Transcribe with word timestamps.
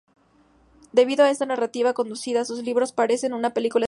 Debido 0.93 1.23
a 1.23 1.29
esta 1.29 1.45
narrativa 1.45 1.93
conducida, 1.93 2.43
sus 2.43 2.63
libros 2.63 2.91
parecen 2.91 3.33
una 3.35 3.51
película 3.51 3.51
escrita 3.51 3.65
en 3.65 3.69
papel. 3.69 3.79